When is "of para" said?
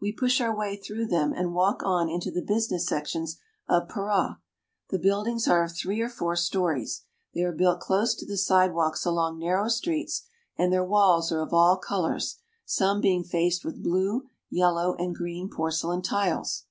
3.68-4.40